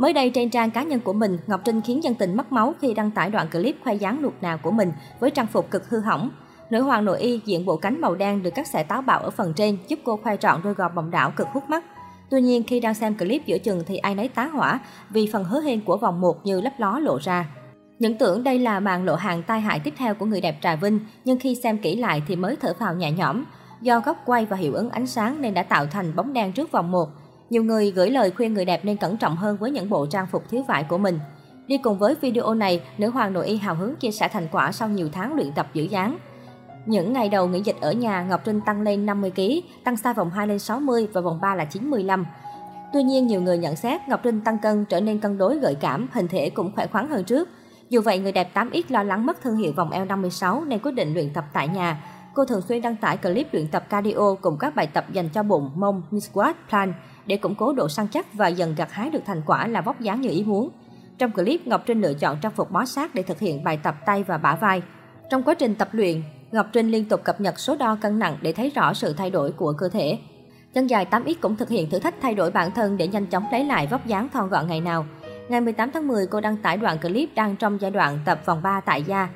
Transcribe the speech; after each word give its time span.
Mới 0.00 0.12
đây 0.12 0.30
trên 0.30 0.50
trang 0.50 0.70
cá 0.70 0.82
nhân 0.82 1.00
của 1.00 1.12
mình, 1.12 1.38
Ngọc 1.46 1.60
Trinh 1.64 1.80
khiến 1.80 2.04
dân 2.04 2.14
tình 2.14 2.36
mất 2.36 2.52
máu 2.52 2.74
khi 2.80 2.94
đăng 2.94 3.10
tải 3.10 3.30
đoạn 3.30 3.48
clip 3.52 3.76
khoe 3.84 3.94
dáng 3.94 4.22
nuột 4.22 4.32
nào 4.40 4.58
của 4.58 4.70
mình 4.70 4.92
với 5.20 5.30
trang 5.30 5.46
phục 5.46 5.70
cực 5.70 5.88
hư 5.88 6.00
hỏng. 6.00 6.30
Nữ 6.70 6.82
hoàng 6.82 7.04
nội 7.04 7.20
y 7.20 7.40
diện 7.44 7.66
bộ 7.66 7.76
cánh 7.76 8.00
màu 8.00 8.14
đen 8.14 8.42
được 8.42 8.50
cắt 8.54 8.66
xẻ 8.66 8.82
táo 8.82 9.02
bạo 9.02 9.20
ở 9.20 9.30
phần 9.30 9.52
trên 9.56 9.78
giúp 9.88 9.98
cô 10.04 10.16
khoe 10.16 10.36
trọn 10.36 10.60
đôi 10.64 10.74
gò 10.74 10.88
bồng 10.88 11.10
đảo 11.10 11.32
cực 11.36 11.46
hút 11.52 11.70
mắt. 11.70 11.84
Tuy 12.30 12.40
nhiên 12.40 12.62
khi 12.62 12.80
đang 12.80 12.94
xem 12.94 13.18
clip 13.18 13.46
giữa 13.46 13.58
chừng 13.58 13.82
thì 13.86 13.96
ai 13.96 14.14
nấy 14.14 14.28
tá 14.28 14.44
hỏa 14.46 14.80
vì 15.10 15.28
phần 15.32 15.44
hứa 15.44 15.60
hên 15.60 15.80
của 15.80 15.96
vòng 15.96 16.20
1 16.20 16.46
như 16.46 16.60
lấp 16.60 16.72
ló 16.78 16.98
lộ 16.98 17.18
ra. 17.22 17.46
Những 17.98 18.18
tưởng 18.18 18.44
đây 18.44 18.58
là 18.58 18.80
màn 18.80 19.04
lộ 19.04 19.14
hàng 19.14 19.42
tai 19.42 19.60
hại 19.60 19.80
tiếp 19.80 19.94
theo 19.96 20.14
của 20.14 20.26
người 20.26 20.40
đẹp 20.40 20.58
Trà 20.62 20.76
Vinh, 20.76 21.00
nhưng 21.24 21.38
khi 21.38 21.54
xem 21.54 21.78
kỹ 21.78 21.96
lại 21.96 22.22
thì 22.28 22.36
mới 22.36 22.56
thở 22.56 22.74
phào 22.78 22.94
nhẹ 22.94 23.12
nhõm. 23.12 23.44
Do 23.80 24.00
góc 24.00 24.16
quay 24.26 24.46
và 24.46 24.56
hiệu 24.56 24.74
ứng 24.74 24.90
ánh 24.90 25.06
sáng 25.06 25.42
nên 25.42 25.54
đã 25.54 25.62
tạo 25.62 25.86
thành 25.86 26.16
bóng 26.16 26.32
đen 26.32 26.52
trước 26.52 26.72
vòng 26.72 26.90
1. 26.90 27.08
Nhiều 27.50 27.64
người 27.64 27.90
gửi 27.90 28.10
lời 28.10 28.30
khuyên 28.30 28.54
người 28.54 28.64
đẹp 28.64 28.84
nên 28.84 28.96
cẩn 28.96 29.16
trọng 29.16 29.36
hơn 29.36 29.56
với 29.56 29.70
những 29.70 29.90
bộ 29.90 30.06
trang 30.06 30.26
phục 30.26 30.48
thiếu 30.50 30.62
vải 30.68 30.84
của 30.84 30.98
mình. 30.98 31.18
Đi 31.66 31.78
cùng 31.78 31.98
với 31.98 32.14
video 32.20 32.54
này, 32.54 32.82
nữ 32.98 33.10
hoàng 33.10 33.32
nội 33.32 33.46
y 33.46 33.56
hào 33.56 33.74
hứng 33.74 33.96
chia 33.96 34.10
sẻ 34.10 34.28
thành 34.28 34.48
quả 34.52 34.72
sau 34.72 34.88
nhiều 34.88 35.08
tháng 35.12 35.34
luyện 35.34 35.52
tập 35.52 35.66
giữ 35.74 35.82
dáng. 35.82 36.18
Những 36.86 37.12
ngày 37.12 37.28
đầu 37.28 37.46
nghỉ 37.46 37.60
dịch 37.60 37.76
ở 37.80 37.92
nhà, 37.92 38.22
Ngọc 38.22 38.40
Trinh 38.44 38.60
tăng 38.60 38.82
lên 38.82 39.06
50 39.06 39.30
kg, 39.30 39.40
tăng 39.84 39.94
size 39.94 40.14
vòng 40.14 40.30
2 40.30 40.46
lên 40.46 40.58
60 40.58 41.08
và 41.12 41.20
vòng 41.20 41.40
3 41.40 41.54
là 41.54 41.64
95. 41.64 42.26
Tuy 42.92 43.02
nhiên, 43.02 43.26
nhiều 43.26 43.42
người 43.42 43.58
nhận 43.58 43.76
xét 43.76 44.00
Ngọc 44.08 44.20
Trinh 44.22 44.40
tăng 44.40 44.58
cân 44.58 44.84
trở 44.84 45.00
nên 45.00 45.18
cân 45.18 45.38
đối 45.38 45.58
gợi 45.58 45.74
cảm, 45.74 46.08
hình 46.12 46.28
thể 46.28 46.50
cũng 46.50 46.72
khỏe 46.74 46.86
khoắn 46.86 47.10
hơn 47.10 47.24
trước. 47.24 47.48
Dù 47.88 48.00
vậy, 48.00 48.18
người 48.18 48.32
đẹp 48.32 48.50
8X 48.54 48.82
lo 48.88 49.02
lắng 49.02 49.26
mất 49.26 49.42
thương 49.42 49.56
hiệu 49.56 49.72
vòng 49.76 49.90
eo 49.90 50.04
56 50.04 50.64
nên 50.64 50.78
quyết 50.78 50.92
định 50.92 51.14
luyện 51.14 51.32
tập 51.32 51.44
tại 51.52 51.68
nhà. 51.68 52.02
Cô 52.34 52.44
thường 52.44 52.62
xuyên 52.68 52.82
đăng 52.82 52.96
tải 52.96 53.16
clip 53.16 53.54
luyện 53.54 53.68
tập 53.68 53.84
cardio 53.88 54.34
cùng 54.40 54.58
các 54.58 54.74
bài 54.74 54.86
tập 54.86 55.04
dành 55.12 55.28
cho 55.28 55.42
bụng, 55.42 55.70
mông, 55.74 56.02
squat, 56.20 56.56
plank 56.68 56.94
để 57.26 57.36
củng 57.36 57.54
cố 57.54 57.72
độ 57.72 57.88
săn 57.88 58.08
chắc 58.08 58.34
và 58.34 58.48
dần 58.48 58.74
gặt 58.74 58.92
hái 58.92 59.10
được 59.10 59.22
thành 59.26 59.42
quả 59.46 59.66
là 59.66 59.80
vóc 59.80 60.00
dáng 60.00 60.20
như 60.20 60.30
ý 60.30 60.44
muốn. 60.44 60.70
Trong 61.18 61.32
clip, 61.32 61.66
Ngọc 61.66 61.82
Trinh 61.86 62.00
lựa 62.00 62.14
chọn 62.14 62.38
trang 62.42 62.52
phục 62.52 62.70
bó 62.70 62.84
sát 62.84 63.14
để 63.14 63.22
thực 63.22 63.38
hiện 63.38 63.64
bài 63.64 63.78
tập 63.82 63.94
tay 64.06 64.22
và 64.22 64.38
bả 64.38 64.56
vai. 64.56 64.82
Trong 65.30 65.42
quá 65.42 65.54
trình 65.54 65.74
tập 65.74 65.88
luyện, 65.92 66.22
Ngọc 66.52 66.66
Trinh 66.72 66.90
liên 66.90 67.08
tục 67.08 67.20
cập 67.24 67.40
nhật 67.40 67.58
số 67.58 67.76
đo 67.76 67.96
cân 68.00 68.18
nặng 68.18 68.36
để 68.42 68.52
thấy 68.52 68.70
rõ 68.74 68.94
sự 68.94 69.12
thay 69.12 69.30
đổi 69.30 69.52
của 69.52 69.72
cơ 69.78 69.88
thể. 69.88 70.18
Chân 70.74 70.86
dài 70.86 71.06
8X 71.10 71.34
cũng 71.40 71.56
thực 71.56 71.68
hiện 71.68 71.90
thử 71.90 71.98
thách 71.98 72.14
thay 72.22 72.34
đổi 72.34 72.50
bản 72.50 72.70
thân 72.70 72.96
để 72.96 73.08
nhanh 73.08 73.26
chóng 73.26 73.44
lấy 73.52 73.64
lại 73.64 73.86
vóc 73.86 74.06
dáng 74.06 74.28
thon 74.28 74.48
gọn 74.48 74.68
ngày 74.68 74.80
nào. 74.80 75.06
Ngày 75.48 75.60
18 75.60 75.90
tháng 75.90 76.08
10, 76.08 76.26
cô 76.26 76.40
đăng 76.40 76.56
tải 76.56 76.76
đoạn 76.76 76.98
clip 76.98 77.28
đang 77.34 77.56
trong 77.56 77.80
giai 77.80 77.90
đoạn 77.90 78.18
tập 78.24 78.40
vòng 78.44 78.62
3 78.62 78.80
tại 78.80 79.02
gia. 79.02 79.28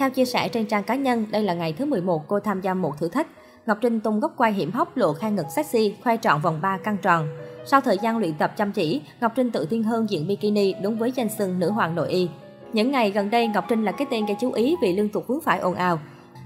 Theo 0.00 0.10
chia 0.10 0.24
sẻ 0.24 0.48
trên 0.48 0.66
trang 0.66 0.82
cá 0.82 0.94
nhân, 0.94 1.26
đây 1.30 1.42
là 1.42 1.54
ngày 1.54 1.72
thứ 1.72 1.84
11 1.84 2.28
cô 2.28 2.40
tham 2.40 2.60
gia 2.60 2.74
một 2.74 2.98
thử 2.98 3.08
thách. 3.08 3.26
Ngọc 3.66 3.78
Trinh 3.80 4.00
tung 4.00 4.20
góc 4.20 4.34
quay 4.36 4.52
hiểm 4.52 4.72
hóc 4.72 4.96
lộ 4.96 5.12
khai 5.12 5.32
ngực 5.32 5.46
sexy, 5.56 5.94
khoe 6.04 6.16
trọn 6.16 6.40
vòng 6.40 6.60
3 6.62 6.76
căng 6.76 6.96
tròn. 6.96 7.28
Sau 7.66 7.80
thời 7.80 7.98
gian 8.02 8.18
luyện 8.18 8.34
tập 8.34 8.52
chăm 8.56 8.72
chỉ, 8.72 9.02
Ngọc 9.20 9.32
Trinh 9.36 9.50
tự 9.50 9.66
tin 9.70 9.82
hơn 9.82 10.10
diện 10.10 10.26
bikini 10.26 10.74
đúng 10.82 10.98
với 10.98 11.12
danh 11.12 11.28
xưng 11.28 11.58
nữ 11.58 11.70
hoàng 11.70 11.94
nội 11.94 12.08
y. 12.08 12.28
Những 12.72 12.90
ngày 12.90 13.10
gần 13.10 13.30
đây, 13.30 13.48
Ngọc 13.48 13.64
Trinh 13.68 13.84
là 13.84 13.92
cái 13.92 14.06
tên 14.10 14.26
gây 14.26 14.36
chú 14.40 14.52
ý 14.52 14.76
vì 14.82 14.92
liên 14.92 15.08
tục 15.08 15.24
vướng 15.26 15.40
phải 15.40 15.58
ồn 15.58 15.74
ào. 15.74 15.98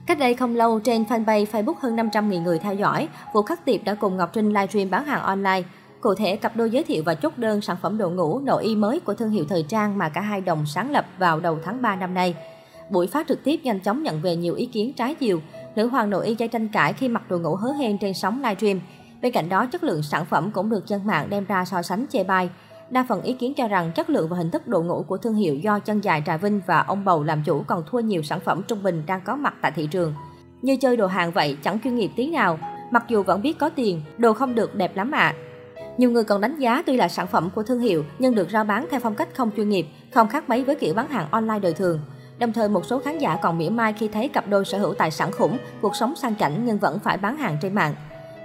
Cách 0.07 0.19
đây 0.19 0.35
không 0.35 0.57
lâu, 0.57 0.81
trên 0.81 1.05
fanpage 1.05 1.47
Facebook 1.47 1.75
hơn 1.81 1.97
500.000 1.97 2.43
người 2.43 2.59
theo 2.59 2.75
dõi, 2.75 3.09
Vũ 3.35 3.43
Khắc 3.43 3.65
Tiệp 3.65 3.85
đã 3.85 3.95
cùng 3.95 4.17
Ngọc 4.17 4.31
Trinh 4.33 4.49
livestream 4.49 4.91
bán 4.91 5.05
hàng 5.05 5.23
online. 5.23 5.63
Cụ 6.01 6.15
thể, 6.15 6.37
cặp 6.37 6.57
đôi 6.57 6.71
giới 6.71 6.85
thiệu 6.85 7.03
và 7.07 7.15
chốt 7.15 7.33
đơn 7.37 7.61
sản 7.61 7.77
phẩm 7.83 7.99
đồ 7.99 8.11
ngủ 8.11 8.39
nội 8.39 8.65
y 8.65 8.77
mới 8.77 9.01
của 9.01 9.15
thương 9.15 9.31
hiệu 9.31 9.45
thời 9.49 9.63
trang 9.63 9.99
mà 9.99 10.09
cả 10.09 10.21
hai 10.21 10.41
đồng 10.41 10.67
sáng 10.67 10.91
lập 10.91 11.07
vào 11.19 11.41
đầu 11.41 11.59
tháng 11.65 11.83
3 11.83 11.97
năm 11.97 12.15
nay. 12.15 12.35
Buổi 12.91 13.07
phát 13.07 13.29
trực 13.29 13.45
tiếp 13.45 13.61
nhanh 13.63 13.81
chóng 13.81 14.03
nhận 14.03 14.21
về 14.21 14.37
nhiều 14.37 14.55
ý 14.55 14.67
kiến 14.67 14.93
trái 14.93 15.15
chiều. 15.15 15.41
Nữ 15.77 15.87
hoàng 15.87 16.11
nội 16.11 16.27
y 16.27 16.35
gây 16.35 16.49
tranh 16.49 16.69
cãi 16.69 16.93
khi 16.93 17.09
mặc 17.09 17.31
đồ 17.31 17.39
ngủ 17.39 17.55
hớ 17.55 17.73
hên 17.73 17.99
trên 17.99 18.15
sóng 18.15 18.43
livestream. 18.43 18.81
Bên 19.23 19.33
cạnh 19.33 19.49
đó, 19.49 19.67
chất 19.67 19.85
lượng 19.85 20.03
sản 20.03 20.25
phẩm 20.25 20.51
cũng 20.51 20.71
được 20.71 20.87
dân 20.87 21.07
mạng 21.07 21.31
đem 21.31 21.45
ra 21.45 21.65
so 21.65 21.83
sánh 21.83 22.07
chê 22.11 22.25
bai. 22.25 22.51
Đa 22.91 23.07
phần 23.09 23.23
ý 23.23 23.33
kiến 23.33 23.55
cho 23.55 23.69
rằng 23.69 23.93
chất 23.93 24.11
lượng 24.11 24.29
và 24.29 24.37
hình 24.37 24.51
thức 24.51 24.69
đồ 24.69 24.83
ngủ 24.83 25.05
của 25.09 25.17
thương 25.17 25.35
hiệu 25.35 25.55
do 25.55 25.79
chân 25.79 26.01
dài 26.01 26.23
Trà 26.27 26.37
Vinh 26.37 26.61
và 26.67 26.81
ông 26.81 27.05
Bầu 27.05 27.23
làm 27.23 27.43
chủ 27.47 27.63
còn 27.67 27.83
thua 27.91 28.01
nhiều 28.01 28.23
sản 28.23 28.41
phẩm 28.41 28.63
trung 28.69 28.83
bình 28.83 29.03
đang 29.07 29.21
có 29.25 29.37
mặt 29.37 29.55
tại 29.63 29.73
thị 29.77 29.89
trường. 29.91 30.15
Như 30.63 30.77
chơi 30.77 30.97
đồ 30.97 31.07
hàng 31.07 31.33
vậy, 31.33 31.57
chẳng 31.63 31.79
chuyên 31.85 31.95
nghiệp 31.97 32.11
tí 32.17 32.31
nào, 32.31 32.59
mặc 32.91 33.05
dù 33.09 33.23
vẫn 33.23 33.43
biết 33.43 33.59
có 33.59 33.69
tiền, 33.69 34.03
đồ 34.19 34.33
không 34.33 34.55
được 34.55 34.75
đẹp 34.75 34.97
lắm 34.97 35.11
ạ. 35.11 35.19
À. 35.19 35.35
Nhiều 35.99 36.11
người 36.11 36.25
còn 36.25 36.41
đánh 36.41 36.59
giá 36.59 36.83
tuy 36.87 36.97
là 36.97 37.09
sản 37.09 37.27
phẩm 37.27 37.51
của 37.55 37.63
thương 37.63 37.81
hiệu 37.81 38.05
nhưng 38.19 38.35
được 38.35 38.51
rao 38.51 38.65
bán 38.65 38.87
theo 38.91 39.01
phong 39.01 39.15
cách 39.15 39.29
không 39.35 39.51
chuyên 39.57 39.69
nghiệp, 39.69 39.87
không 40.15 40.29
khác 40.29 40.49
mấy 40.49 40.65
với 40.65 40.75
kiểu 40.75 40.95
bán 40.95 41.09
hàng 41.09 41.27
online 41.31 41.59
đời 41.59 41.73
thường. 41.73 42.01
Đồng 42.39 42.53
thời 42.53 42.69
một 42.69 42.87
số 42.87 42.99
khán 42.99 43.19
giả 43.19 43.37
còn 43.37 43.59
mỉa 43.59 43.71
mai 43.71 43.93
khi 43.93 44.09
thấy 44.09 44.29
cặp 44.29 44.49
đôi 44.49 44.65
sở 44.65 44.79
hữu 44.79 44.95
tài 44.95 45.11
sản 45.11 45.33
khủng, 45.33 45.59
cuộc 45.81 45.97
sống 45.97 46.17
sang 46.17 46.37
chảnh 46.37 46.63
nhưng 46.65 46.79
vẫn 46.79 46.99
phải 46.99 47.17
bán 47.17 47.37
hàng 47.37 47.57
trên 47.63 47.75
mạng. 47.75 47.95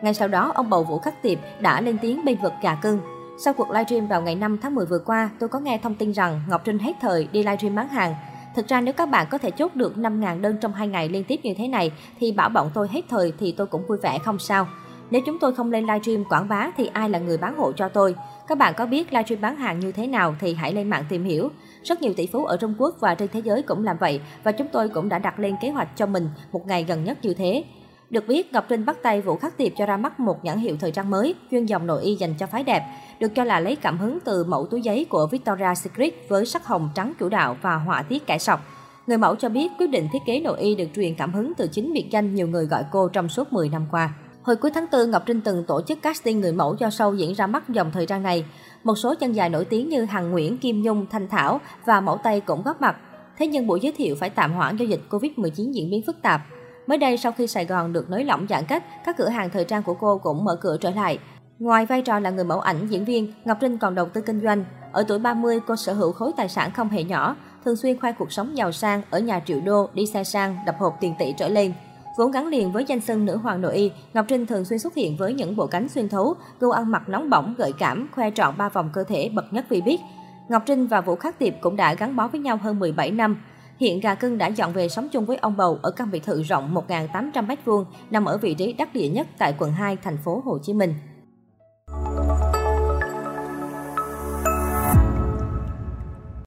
Ngay 0.02 0.14
sau 0.14 0.28
đó, 0.28 0.52
ông 0.56 0.70
bầu 0.70 0.84
Vũ 0.84 1.00
Khắc 1.00 1.22
Tiệp 1.22 1.40
đã 1.60 1.82
lên 1.82 1.98
tiếng 2.02 2.26
bênh 2.26 2.42
vực 2.42 2.54
gà 2.62 2.76
cưng. 2.76 3.00
Sau 3.38 3.54
cuộc 3.54 3.72
livestream 3.72 4.08
vào 4.08 4.22
ngày 4.22 4.36
5 4.36 4.58
tháng 4.62 4.76
10 4.76 4.86
vừa 4.86 5.00
qua, 5.06 5.30
tôi 5.40 5.50
có 5.50 5.60
nghe 5.60 5.80
thông 5.84 5.96
tin 5.96 6.12
rằng 6.12 6.42
Ngọc 6.50 6.62
Trinh 6.66 6.80
hết 6.80 6.94
thời 7.02 7.28
đi 7.32 7.44
livestream 7.44 7.76
bán 7.76 7.88
hàng. 7.88 8.16
Thực 8.56 8.68
ra 8.68 8.82
nếu 8.82 8.94
các 8.94 9.10
bạn 9.10 9.28
có 9.30 9.38
thể 9.38 9.52
chốt 9.52 9.76
được 9.76 9.96
5.000 9.98 10.42
đơn 10.42 10.58
trong 10.62 10.74
2 10.74 10.88
ngày 10.88 11.10
liên 11.10 11.24
tiếp 11.24 11.40
như 11.44 11.54
thế 11.58 11.68
này 11.68 11.92
thì 12.20 12.32
bảo 12.32 12.50
bọn 12.50 12.72
tôi 12.74 12.88
hết 12.92 13.02
thời 13.10 13.34
thì 13.40 13.52
tôi 13.58 13.68
cũng 13.68 13.88
vui 13.88 13.98
vẻ 13.98 14.20
không 14.20 14.40
sao. 14.40 14.68
Nếu 15.12 15.22
chúng 15.26 15.40
tôi 15.40 15.54
không 15.54 15.72
lên 15.72 15.86
livestream 15.86 16.26
quảng 16.26 16.48
bá 16.48 16.72
thì 16.78 16.90
ai 16.94 17.10
là 17.10 17.20
người 17.20 17.38
bán 17.38 17.58
hộ 17.58 17.72
cho 17.72 17.90
tôi? 17.90 18.16
Các 18.48 18.58
bạn 18.58 18.74
có 18.78 18.86
biết 18.86 19.14
livestream 19.14 19.42
bán 19.42 19.56
hàng 19.56 19.80
như 19.80 19.92
thế 19.92 20.08
nào 20.08 20.36
thì 20.40 20.54
hãy 20.54 20.74
lên 20.74 20.90
mạng 20.90 21.04
tìm 21.10 21.24
hiểu. 21.24 21.50
Rất 21.84 22.02
nhiều 22.02 22.14
tỷ 22.18 22.28
phú 22.28 22.46
ở 22.46 22.58
Trung 22.58 22.76
Quốc 22.78 22.96
và 23.00 23.16
trên 23.16 23.30
thế 23.34 23.40
giới 23.40 23.62
cũng 23.62 23.84
làm 23.84 23.98
vậy 23.98 24.22
và 24.44 24.52
chúng 24.52 24.68
tôi 24.72 24.90
cũng 24.90 25.10
đã 25.10 25.20
đặt 25.20 25.40
lên 25.40 25.56
kế 25.62 25.70
hoạch 25.70 25.98
cho 25.98 26.06
mình 26.06 26.30
một 26.52 26.68
ngày 26.68 26.84
gần 26.84 27.04
nhất 27.04 27.18
như 27.22 27.34
thế. 27.34 27.64
Được 28.10 28.28
biết, 28.28 28.54
Ngọc 28.54 28.66
Trinh 28.70 28.86
bắt 28.86 28.98
tay 29.04 29.22
Vũ 29.22 29.36
Khắc 29.36 29.58
Tiệp 29.58 29.72
cho 29.78 29.86
ra 29.86 29.98
mắt 29.98 30.20
một 30.20 30.46
nhãn 30.46 30.58
hiệu 30.58 30.76
thời 30.80 30.92
trang 30.92 31.10
mới, 31.10 31.36
chuyên 31.52 31.66
dòng 31.66 31.88
nội 31.88 32.04
y 32.04 32.16
dành 32.16 32.34
cho 32.40 32.48
phái 32.48 32.64
đẹp, 32.64 32.84
được 33.20 33.36
cho 33.36 33.44
là 33.44 33.60
lấy 33.60 33.76
cảm 33.76 33.98
hứng 33.98 34.20
từ 34.20 34.44
mẫu 34.44 34.66
túi 34.66 34.82
giấy 34.82 35.06
của 35.10 35.28
Victoria's 35.32 35.74
Secret 35.74 36.14
với 36.30 36.46
sắc 36.46 36.66
hồng 36.66 36.90
trắng 36.96 37.14
chủ 37.20 37.30
đạo 37.30 37.58
và 37.62 37.76
họa 37.76 38.02
tiết 38.02 38.28
cải 38.28 38.40
sọc. 38.40 38.60
Người 39.08 39.18
mẫu 39.18 39.36
cho 39.36 39.50
biết 39.50 39.72
quyết 39.80 39.88
định 39.88 40.08
thiết 40.14 40.20
kế 40.26 40.40
nội 40.40 40.60
y 40.60 40.76
được 40.76 40.88
truyền 40.96 41.16
cảm 41.16 41.34
hứng 41.34 41.54
từ 41.54 41.68
chính 41.68 41.94
biệt 41.94 42.06
danh 42.12 42.36
nhiều 42.36 42.48
người 42.48 42.66
gọi 42.66 42.84
cô 42.92 43.08
trong 43.08 43.30
suốt 43.30 43.54
10 43.54 43.70
năm 43.70 43.86
qua. 43.92 44.14
Hồi 44.44 44.56
cuối 44.56 44.72
tháng 44.72 44.86
4, 44.92 45.12
Ngọc 45.12 45.24
Trinh 45.26 45.42
từng 45.42 45.64
tổ 45.64 45.82
chức 45.88 46.02
casting 46.02 46.40
người 46.40 46.52
mẫu 46.52 46.76
cho 46.76 46.88
show 46.88 47.16
diễn 47.16 47.34
ra 47.34 47.48
mắt 47.48 47.70
dòng 47.70 47.92
thời 47.92 48.06
trang 48.06 48.24
này. 48.24 48.46
Một 48.84 48.96
số 48.96 49.16
chân 49.16 49.32
dài 49.32 49.50
nổi 49.50 49.66
tiếng 49.66 49.90
như 49.90 50.06
Hằng 50.06 50.32
Nguyễn, 50.32 50.58
Kim 50.58 50.82
Nhung, 50.82 51.06
Thanh 51.12 51.28
Thảo 51.28 51.62
và 51.86 52.02
mẫu 52.02 52.18
Tây 52.24 52.42
cũng 52.42 52.62
góp 52.64 52.82
mặt. 52.82 52.96
Thế 53.38 53.48
nhưng 53.48 53.68
buổi 53.68 53.80
giới 53.80 53.92
thiệu 53.98 54.16
phải 54.20 54.30
tạm 54.30 54.54
hoãn 54.54 54.78
do 54.78 54.86
dịch 54.86 55.02
Covid-19 55.10 55.72
diễn 55.72 55.90
biến 55.92 56.02
phức 56.08 56.22
tạp. 56.22 56.42
Mới 56.88 56.98
đây, 56.98 57.18
sau 57.18 57.32
khi 57.32 57.48
Sài 57.48 57.66
Gòn 57.66 57.94
được 57.94 58.10
nới 58.10 58.26
lỏng 58.26 58.46
giãn 58.50 58.66
cách, 58.66 58.84
các 59.06 59.18
cửa 59.18 59.30
hàng 59.30 59.50
thời 59.50 59.64
trang 59.64 59.84
của 59.84 59.94
cô 59.94 60.18
cũng 60.18 60.44
mở 60.44 60.56
cửa 60.62 60.78
trở 60.82 60.90
lại. 60.90 61.20
Ngoài 61.60 61.86
vai 61.86 62.02
trò 62.02 62.20
là 62.20 62.30
người 62.30 62.46
mẫu 62.46 62.60
ảnh, 62.60 62.88
diễn 62.88 63.06
viên, 63.06 63.34
Ngọc 63.46 63.58
Trinh 63.62 63.78
còn 63.78 63.96
đầu 63.96 64.10
tư 64.10 64.22
kinh 64.22 64.42
doanh. 64.42 64.66
Ở 64.92 65.04
tuổi 65.08 65.20
30, 65.20 65.60
cô 65.68 65.76
sở 65.76 65.94
hữu 65.94 66.12
khối 66.12 66.32
tài 66.38 66.50
sản 66.50 66.72
không 66.72 66.90
hề 66.90 67.04
nhỏ, 67.04 67.36
thường 67.66 67.76
xuyên 67.76 68.00
khoe 68.00 68.12
cuộc 68.12 68.32
sống 68.32 68.58
giàu 68.58 68.72
sang, 68.72 69.02
ở 69.10 69.20
nhà 69.20 69.40
triệu 69.46 69.60
đô, 69.66 69.90
đi 69.94 70.06
xe 70.06 70.24
sang, 70.24 70.58
đập 70.66 70.76
hộp 70.80 70.98
tiền 71.02 71.14
tỷ 71.20 71.34
trở 71.38 71.48
lên. 71.48 71.74
Vốn 72.20 72.32
gắn 72.32 72.48
liền 72.48 72.72
với 72.72 72.86
danh 72.88 73.02
xưng 73.02 73.26
nữ 73.26 73.38
hoàng 73.38 73.62
nội 73.62 73.76
y, 73.76 73.92
Ngọc 74.14 74.26
Trinh 74.28 74.46
thường 74.46 74.66
xuyên 74.66 74.80
xuất 74.80 74.96
hiện 74.96 75.18
với 75.18 75.34
những 75.34 75.56
bộ 75.56 75.68
cánh 75.68 75.90
xuyên 75.90 76.10
thấu, 76.10 76.36
gu 76.60 76.70
ăn 76.70 76.92
mặc 76.92 77.10
nóng 77.10 77.30
bỏng, 77.30 77.56
gợi 77.58 77.72
cảm, 77.80 78.08
khoe 78.12 78.32
trọn 78.32 78.58
ba 78.58 78.70
vòng 78.70 78.90
cơ 78.94 79.04
thể 79.04 79.30
bậc 79.34 79.54
nhất 79.54 79.66
vì 79.70 79.82
biết. 79.82 80.00
Ngọc 80.50 80.64
Trinh 80.66 80.88
và 80.88 81.02
Vũ 81.02 81.16
Khắc 81.16 81.40
Tiệp 81.40 81.54
cũng 81.62 81.76
đã 81.76 81.94
gắn 81.94 82.16
bó 82.16 82.28
với 82.28 82.42
nhau 82.42 82.58
hơn 82.58 82.80
17 82.80 83.12
năm. 83.12 83.42
Hiện 83.80 84.00
gà 84.00 84.16
cưng 84.16 84.38
đã 84.38 84.48
dọn 84.48 84.74
về 84.74 84.90
sống 84.90 85.10
chung 85.10 85.26
với 85.26 85.38
ông 85.38 85.58
bầu 85.58 85.80
ở 85.82 85.92
căn 85.92 86.12
biệt 86.12 86.24
thự 86.24 86.44
rộng 86.44 86.76
1.800 86.88 87.48
m2 87.48 87.86
nằm 88.10 88.26
ở 88.26 88.38
vị 88.38 88.54
trí 88.54 88.74
đắc 88.74 88.94
địa 88.94 89.08
nhất 89.08 89.28
tại 89.38 89.56
quận 89.60 89.72
2, 89.72 89.96
thành 89.96 90.18
phố 90.18 90.42
Hồ 90.46 90.58
Chí 90.64 90.74
Minh. 90.74 90.94